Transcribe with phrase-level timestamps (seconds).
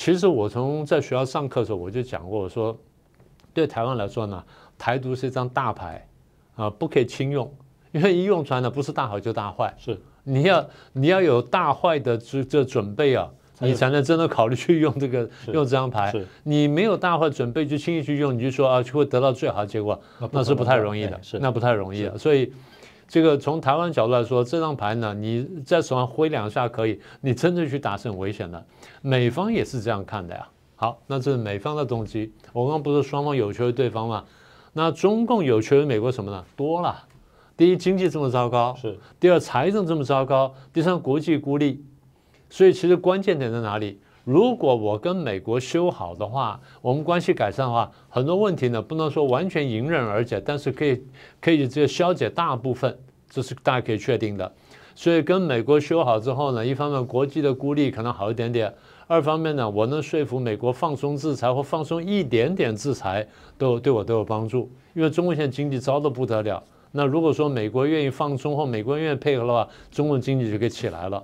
[0.00, 2.74] 其实我从在学校上课的时候我就讲过，我说
[3.52, 4.42] 对台湾来说呢，
[4.78, 6.08] 台独是一张大牌
[6.56, 7.52] 啊，不可以轻用，
[7.92, 10.00] 因为一用出来呢，不是大好就大坏，是。
[10.24, 13.28] 你要你要有大坏的这这准备啊。
[13.62, 16.10] 你才能真的考虑去用这个用这张牌。
[16.44, 22.16] 你没有大坏准备就轻易去用，你就说啊，就会得到最好的结果，那是不太容易的，那不太容易的。
[22.16, 22.50] 所以，
[23.10, 28.64] 这个从台湾角度来说，这张牌呢，你在手上挥两下可以，你真正去打是很危险的。
[29.02, 30.46] 美方也是这样看的呀。
[30.76, 32.32] 好，那这是美方的动机。
[32.52, 34.24] 我刚刚不是双方有求于对方吗？
[34.74, 36.44] 那中共有求于美国什么呢？
[36.54, 37.04] 多了。
[37.56, 38.96] 第一，经济这么糟糕；是。
[39.18, 41.84] 第二，财政这么糟糕；第三，国际孤立。
[42.48, 44.00] 所以其实关键点在哪里？
[44.30, 51.02] 如果我跟美国修好的话，我们关系改善的话，很多问题呢不能说完全迎刃而解，但是可以
[51.40, 52.96] 可以这个消解大部分，
[53.28, 54.52] 这是大家可以确定的。
[54.94, 58.72] 所以跟美国修好之后呢，一方面国际的孤立可能好一点点，
[59.08, 63.26] 二方面呢，我能说服美国放松制裁或放松一点点制裁，
[63.58, 64.70] 都对我都有帮助。
[64.94, 66.62] 因为中国现在经济糟得不得了，
[66.92, 71.20] 那如果说美国愿意放松或美国愿意配合的话，中国经济就可以起来了。